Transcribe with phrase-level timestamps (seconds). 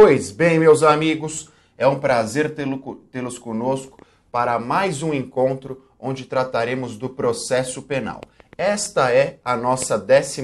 [0.00, 3.98] Pois bem, meus amigos, é um prazer tê-los conosco
[4.30, 8.20] para mais um encontro onde trataremos do processo penal.
[8.56, 10.40] Esta é a nossa 12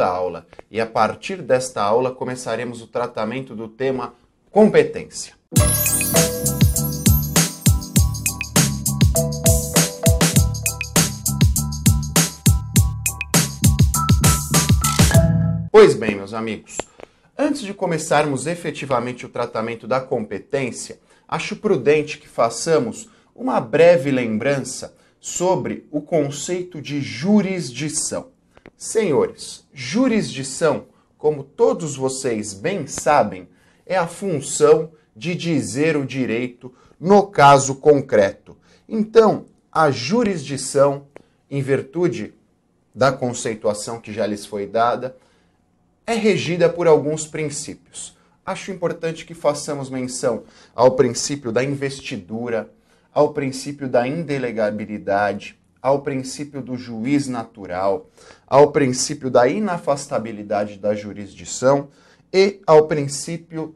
[0.00, 4.14] aula e a partir desta aula começaremos o tratamento do tema
[4.50, 5.34] competência.
[15.70, 16.78] Pois bem, meus amigos,
[17.36, 20.98] antes de começarmos efetivamente o tratamento da competência,
[21.28, 28.28] acho prudente que façamos uma breve lembrança sobre o conceito de jurisdição.
[28.76, 33.48] Senhores, jurisdição, como todos vocês bem sabem,
[33.86, 38.56] é a função de dizer o direito no caso concreto.
[38.88, 41.06] Então, a jurisdição,
[41.50, 42.34] em virtude
[42.94, 45.16] da conceituação que já lhes foi dada,
[46.06, 48.16] é regida por alguns princípios.
[48.44, 50.44] Acho importante que façamos menção
[50.74, 52.70] ao princípio da investidura,
[53.12, 58.10] ao princípio da indelegabilidade, ao princípio do juiz natural,
[58.46, 61.88] ao princípio da inafastabilidade da jurisdição
[62.32, 63.74] e ao princípio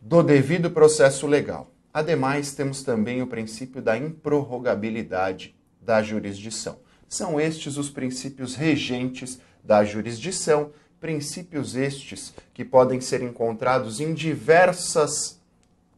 [0.00, 1.70] do devido processo legal.
[1.92, 6.78] Ademais, temos também o princípio da improrrogabilidade da jurisdição.
[7.08, 10.70] São estes os princípios regentes da jurisdição
[11.02, 15.36] princípios estes que podem ser encontrados em diversas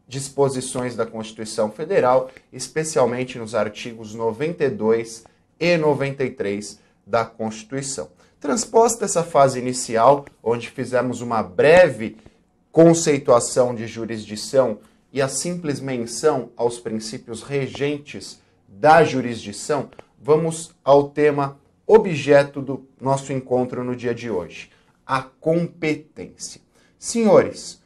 [0.09, 5.25] disposições da Constituição Federal, especialmente nos artigos 92
[5.61, 8.09] e 93 da Constituição.
[8.41, 12.17] Transposta essa fase inicial, onde fizemos uma breve
[12.73, 14.79] conceituação de jurisdição
[15.13, 23.35] e a simples menção aos princípios regentes da jurisdição, vamos ao tema objeto do nosso
[23.35, 24.74] encontro no dia de hoje
[25.07, 26.61] a competência.
[26.99, 27.83] Senhores,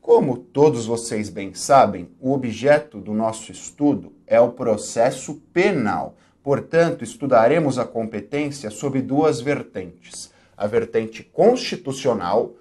[0.00, 6.16] como todos vocês bem sabem, o objeto do nosso estudo é o processo penal.
[6.42, 12.54] Portanto, estudaremos a competência sob duas vertentes: a vertente constitucional,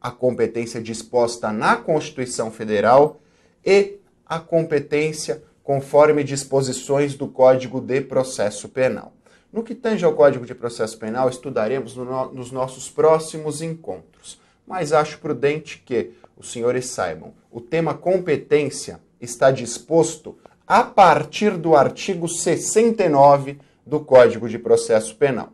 [0.00, 3.20] a competência disposta na Constituição Federal,
[3.64, 9.12] e a competência conforme disposições do Código de Processo Penal.
[9.54, 14.40] No que tange ao Código de Processo Penal, estudaremos no, nos nossos próximos encontros.
[14.66, 21.76] Mas acho prudente que os senhores saibam: o tema competência está disposto a partir do
[21.76, 25.52] artigo 69 do Código de Processo Penal.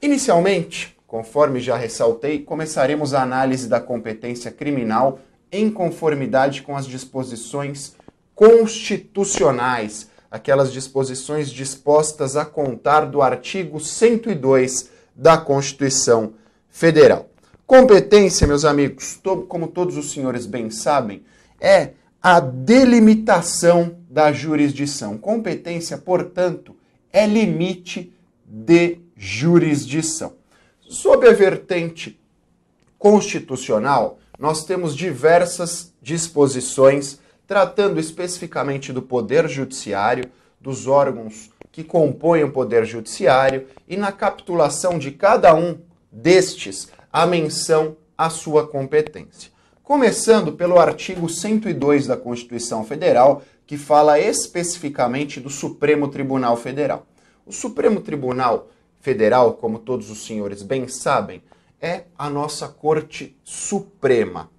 [0.00, 5.20] Inicialmente, conforme já ressaltei, começaremos a análise da competência criminal
[5.52, 7.94] em conformidade com as disposições
[8.34, 16.34] constitucionais aquelas disposições dispostas a contar do artigo 102 da Constituição
[16.68, 17.30] Federal.
[17.66, 21.24] Competência, meus amigos, como todos os senhores bem sabem,
[21.58, 21.92] é
[22.22, 25.16] a delimitação da jurisdição.
[25.16, 26.76] Competência, portanto,
[27.10, 28.12] é limite
[28.44, 30.34] de jurisdição.
[30.86, 32.20] Sob a vertente
[32.98, 40.30] constitucional, nós temos diversas disposições tratando especificamente do Poder Judiciário,
[40.60, 45.78] dos órgãos que compõem o Poder Judiciário e na capitulação de cada um
[46.10, 49.50] destes a menção à sua competência.
[49.82, 57.06] Começando pelo artigo 102 da Constituição Federal, que fala especificamente do Supremo Tribunal Federal.
[57.44, 58.68] O Supremo Tribunal
[59.00, 61.42] Federal, como todos os senhores bem sabem,
[61.80, 64.50] é a nossa Corte Suprema.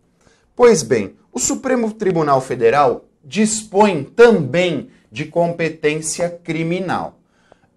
[0.55, 7.19] Pois bem, o Supremo Tribunal Federal dispõe também de competência criminal.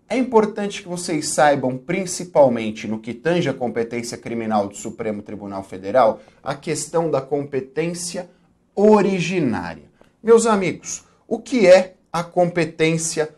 [0.08, 5.62] É importante que vocês saibam, principalmente no que tange a competência criminal do Supremo Tribunal
[5.62, 8.30] Federal, a questão da competência
[8.74, 9.84] originária.
[10.22, 13.28] Meus amigos, o que é a competência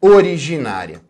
[0.00, 1.00] originária?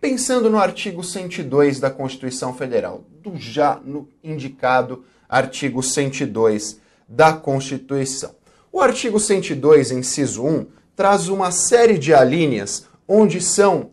[0.00, 8.34] Pensando no artigo 102 da Constituição Federal, do já no indicado artigo 102 da Constituição.
[8.72, 13.90] O artigo 102, inciso 1, traz uma série de alíneas onde são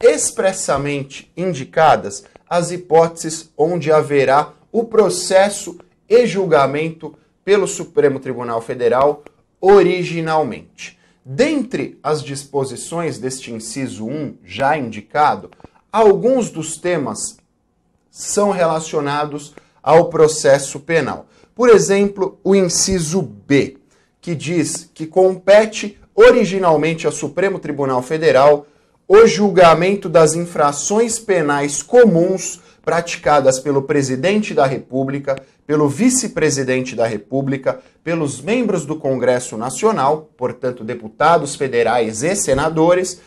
[0.00, 5.78] expressamente indicadas as hipóteses onde haverá o processo
[6.08, 9.24] e julgamento pelo Supremo Tribunal Federal
[9.60, 10.98] originalmente.
[11.24, 15.50] Dentre as disposições deste inciso 1 já indicado,
[15.90, 17.38] alguns dos temas
[18.10, 21.26] são relacionados ao processo penal.
[21.56, 23.78] Por exemplo, o inciso B,
[24.20, 28.66] que diz que compete originalmente ao Supremo Tribunal Federal
[29.08, 35.34] o julgamento das infrações penais comuns praticadas pelo presidente da República,
[35.66, 43.18] pelo vice-presidente da República, pelos membros do Congresso Nacional, portanto, deputados federais e senadores,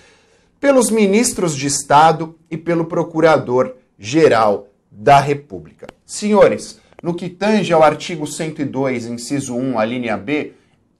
[0.59, 5.87] pelos ministros de Estado e pelo Procurador-Geral da República.
[6.05, 10.53] Senhores, no que tange ao artigo 102, inciso 1, a linha B,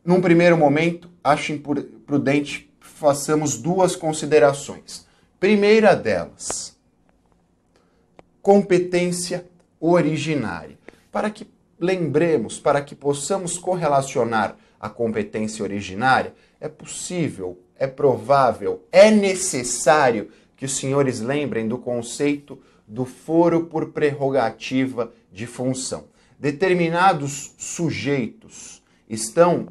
[0.04, 1.58] num primeiro momento, acho
[2.06, 5.08] prudente façamos duas considerações.
[5.40, 6.78] Primeira delas,
[8.42, 9.46] competência
[9.80, 10.78] originária.
[11.12, 11.48] Para que
[11.80, 20.66] lembremos, para que possamos correlacionar a competência originária, é possível, é provável, é necessário que
[20.66, 22.60] os senhores lembrem do conceito
[22.90, 26.06] do foro por prerrogativa de função.
[26.40, 29.68] Determinados sujeitos estão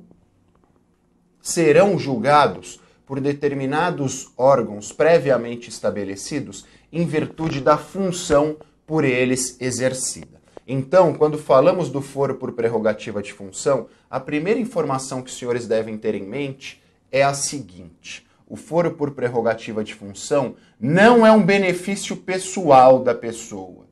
[1.42, 8.56] serão julgados por determinados órgãos previamente estabelecidos em virtude da função
[8.86, 10.38] por eles exercida.
[10.66, 15.66] Então, quando falamos do foro por prerrogativa de função, a primeira informação que os senhores
[15.66, 21.30] devem ter em mente é a seguinte: o foro por prerrogativa de função não é
[21.30, 23.86] um benefício pessoal da pessoa,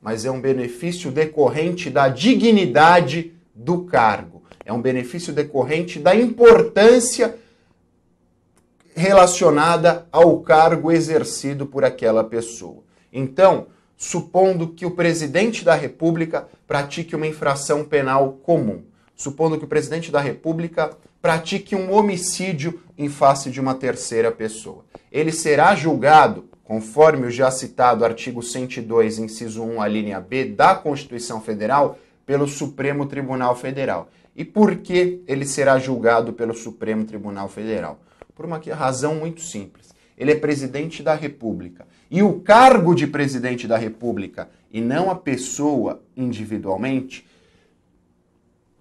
[0.00, 4.44] mas é um benefício decorrente da dignidade do cargo.
[4.64, 7.36] É um benefício decorrente da importância
[8.94, 12.84] relacionada ao cargo exercido por aquela pessoa.
[13.12, 13.66] Então,
[13.96, 18.82] supondo que o presidente da República pratique uma infração penal comum,
[19.16, 24.84] supondo que o presidente da República pratique um homicídio em face de uma terceira pessoa.
[25.10, 30.74] Ele será julgado, conforme o já citado artigo 102, inciso 1, a linha B da
[30.74, 31.96] Constituição Federal,
[32.26, 34.10] pelo Supremo Tribunal Federal.
[34.36, 37.98] E por que ele será julgado pelo Supremo Tribunal Federal?
[38.34, 39.88] Por uma razão muito simples.
[40.16, 41.86] Ele é presidente da República.
[42.10, 47.26] E o cargo de presidente da República, e não a pessoa individualmente,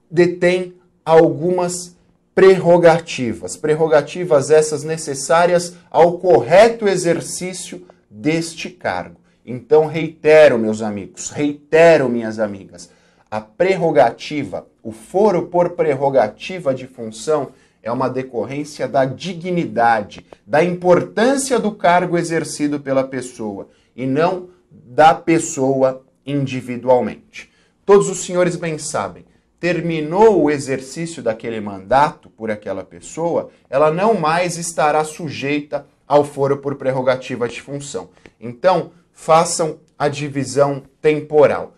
[0.10, 1.97] detém algumas
[2.38, 3.58] prerrogativas.
[3.58, 9.20] Prerrogativas essas necessárias ao correto exercício deste cargo.
[9.44, 12.92] Então, reitero, meus amigos, reitero, minhas amigas,
[13.32, 17.50] a prerrogativa, o foro por prerrogativa de função
[17.82, 25.16] é uma decorrência da dignidade, da importância do cargo exercido pela pessoa e não da
[25.16, 27.50] pessoa individualmente.
[27.84, 29.26] Todos os senhores bem sabem,
[29.60, 36.58] terminou o exercício daquele mandato por aquela pessoa, ela não mais estará sujeita ao foro
[36.58, 38.10] por prerrogativa de função.
[38.40, 41.76] Então, façam a divisão temporal.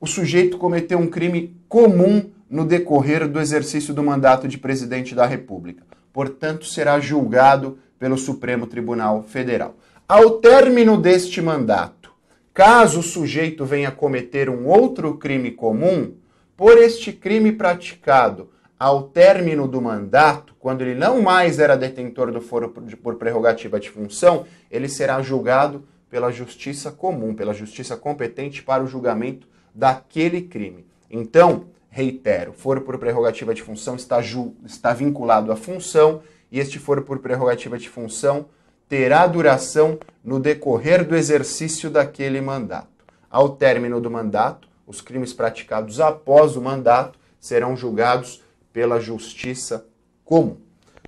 [0.00, 5.26] O sujeito cometeu um crime comum no decorrer do exercício do mandato de presidente da
[5.26, 5.82] República.
[6.12, 9.76] Portanto, será julgado pelo Supremo Tribunal Federal.
[10.06, 12.12] Ao término deste mandato,
[12.54, 16.12] caso o sujeito venha cometer um outro crime comum,
[16.58, 22.40] por este crime praticado ao término do mandato, quando ele não mais era detentor do
[22.40, 28.82] foro por prerrogativa de função, ele será julgado pela justiça comum, pela justiça competente para
[28.82, 30.84] o julgamento daquele crime.
[31.08, 34.18] Então, reitero, foro por prerrogativa de função está,
[34.66, 38.46] está vinculado à função e este foro por prerrogativa de função
[38.88, 42.88] terá duração no decorrer do exercício daquele mandato.
[43.30, 48.42] Ao término do mandato, os crimes praticados após o mandato serão julgados
[48.72, 49.86] pela justiça
[50.24, 50.56] comum.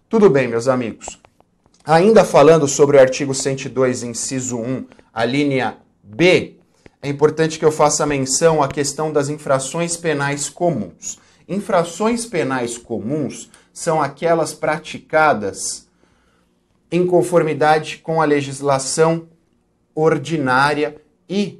[0.06, 1.18] Tudo bem, meus amigos.
[1.82, 4.84] Ainda falando sobre o artigo 102, inciso 1,
[5.14, 6.58] a linha B
[7.00, 11.18] é importante que eu faça menção à questão das infrações penais comuns.
[11.48, 15.88] Infrações penais comuns são aquelas praticadas
[16.92, 19.26] em conformidade com a legislação
[19.94, 21.59] ordinária e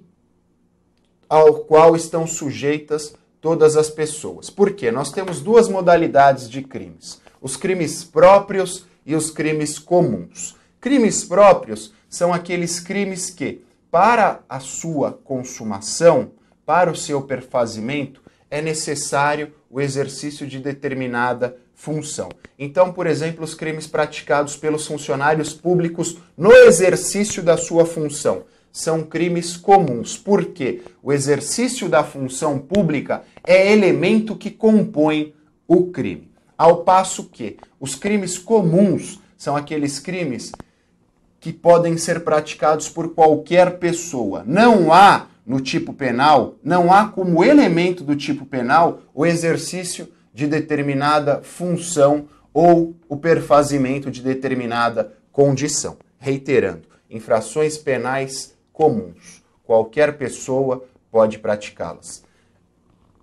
[1.30, 4.50] ao qual estão sujeitas todas as pessoas.
[4.50, 4.90] Por quê?
[4.90, 10.56] Nós temos duas modalidades de crimes: os crimes próprios e os crimes comuns.
[10.80, 16.32] Crimes próprios são aqueles crimes que para a sua consumação,
[16.66, 18.20] para o seu perfazimento,
[18.50, 22.28] é necessário o exercício de determinada função.
[22.58, 29.02] Então, por exemplo, os crimes praticados pelos funcionários públicos no exercício da sua função são
[29.02, 35.34] crimes comuns, porque o exercício da função pública é elemento que compõe
[35.66, 36.30] o crime.
[36.56, 40.52] Ao passo que os crimes comuns são aqueles crimes
[41.40, 44.44] que podem ser praticados por qualquer pessoa.
[44.46, 50.46] Não há no tipo penal, não há como elemento do tipo penal o exercício de
[50.46, 55.96] determinada função ou o perfazimento de determinada condição.
[56.18, 59.44] Reiterando, infrações penais comuns.
[59.62, 62.24] qualquer pessoa pode praticá-las.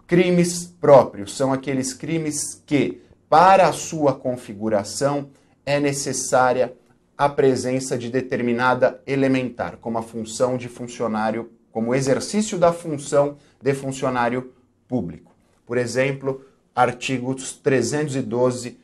[0.05, 5.31] Crimes próprios são aqueles crimes que, para a sua configuração,
[5.65, 6.75] é necessária
[7.17, 13.73] a presença de determinada elementar, como a função de funcionário, como exercício da função de
[13.73, 14.53] funcionário
[14.87, 15.35] público.
[15.65, 16.45] Por exemplo,
[16.75, 18.77] artigos 312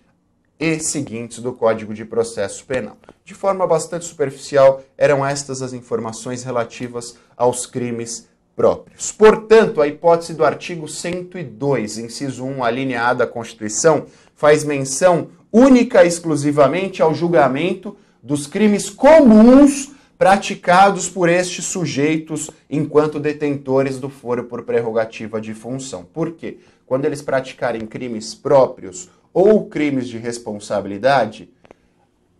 [0.60, 2.98] e seguintes do Código de Processo Penal.
[3.26, 9.12] De forma bastante superficial, eram estas as informações relativas aos crimes próprios.
[9.12, 14.06] Portanto, a hipótese do artigo 102, inciso 1, alineada à Constituição,
[14.36, 19.92] faz menção única e exclusivamente ao julgamento dos crimes comuns
[20.24, 26.06] praticados por estes sujeitos enquanto detentores do foro por prerrogativa de função.
[26.06, 26.60] Por quê?
[26.86, 31.52] Quando eles praticarem crimes próprios ou crimes de responsabilidade,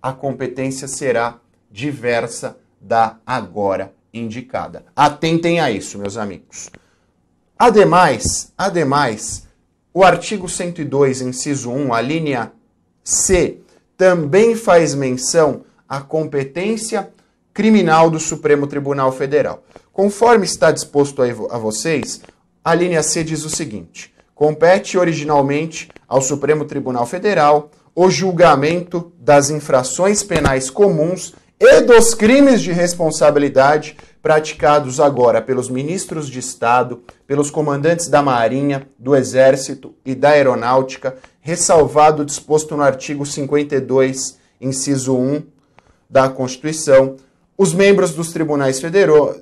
[0.02, 4.86] a competência será diversa da agora indicada.
[4.96, 6.70] Atentem a isso, meus amigos.
[7.60, 9.46] Ademais, ademais,
[9.94, 12.54] o artigo 102, inciso 1, a linha
[13.04, 13.58] C,
[13.98, 17.12] também faz menção à competência
[17.54, 19.64] criminal do Supremo Tribunal Federal.
[19.92, 22.22] Conforme está disposto a vocês,
[22.64, 29.50] a linha C diz o seguinte: compete originalmente ao Supremo Tribunal Federal o julgamento das
[29.50, 37.52] infrações penais comuns e dos crimes de responsabilidade praticados agora pelos ministros de Estado, pelos
[37.52, 45.44] comandantes da Marinha, do Exército e da Aeronáutica, ressalvado disposto no artigo 52, inciso 1
[46.10, 47.18] da Constituição,
[47.58, 49.42] os membros dos tribunais federais,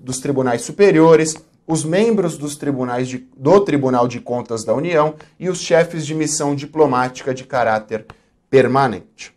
[0.00, 1.36] dos tribunais superiores,
[1.66, 6.14] os membros dos tribunais de, do Tribunal de Contas da União e os chefes de
[6.14, 8.06] missão diplomática de caráter
[8.50, 9.32] permanente.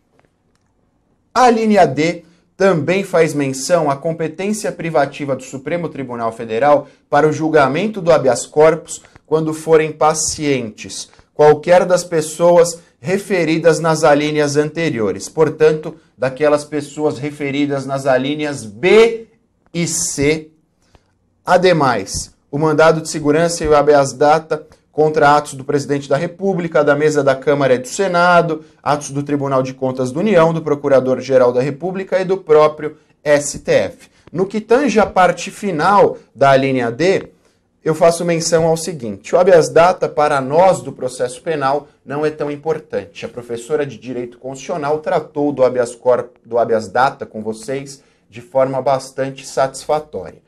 [1.34, 2.24] A linha D
[2.58, 8.46] também faz menção à competência privativa do Supremo Tribunal Federal para o julgamento do habeas
[8.46, 15.30] corpus quando forem pacientes qualquer das pessoas referidas nas alíneas anteriores.
[15.30, 19.28] Portanto, daquelas pessoas referidas nas alíneas B
[19.72, 20.50] e C.
[21.46, 26.82] Ademais, o mandado de segurança e o habeas data contra atos do presidente da República,
[26.82, 30.62] da mesa da Câmara e do Senado, atos do Tribunal de Contas da União, do
[30.62, 34.10] Procurador-Geral da República e do próprio STF.
[34.32, 37.35] No que tange a parte final da linha D,
[37.86, 42.32] eu faço menção ao seguinte: o habeas data para nós do processo penal não é
[42.32, 43.24] tão importante.
[43.24, 48.42] A professora de Direito Constitucional tratou do habeas, corpus, do habeas data com vocês de
[48.42, 50.42] forma bastante satisfatória.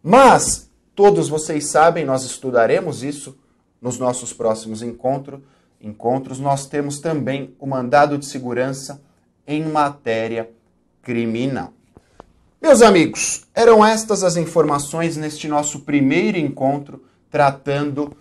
[0.00, 3.36] Mas todos vocês sabem, nós estudaremos isso
[3.82, 5.42] nos nossos próximos encontro,
[5.80, 9.02] encontros, nós temos também o mandado de segurança
[9.44, 10.48] em matéria
[11.02, 11.72] criminal.
[12.66, 18.12] Meus amigos, eram estas as informações neste nosso primeiro encontro tratando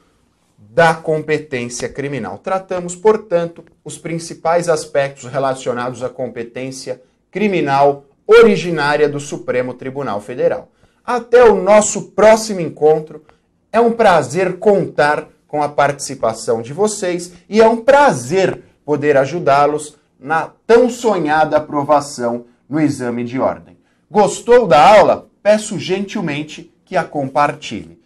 [0.55, 2.37] da competência criminal.
[2.37, 10.69] Tratamos, portanto, os principais aspectos relacionados à competência criminal originária do Supremo Tribunal Federal.
[11.03, 13.23] Até o nosso próximo encontro.
[13.71, 19.97] É um prazer contar com a participação de vocês e é um prazer poder ajudá-los
[20.19, 23.74] na tão sonhada aprovação no exame de ordem.
[24.09, 25.27] Gostou da aula?
[25.41, 27.99] Peço gentilmente que a compartilhe.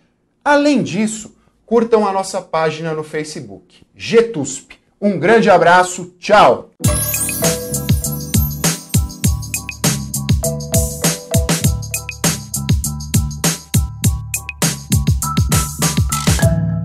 [0.44, 4.80] Além disso, curtam a nossa página no Facebook, GTUSP.
[5.02, 6.70] Um grande abraço, tchau!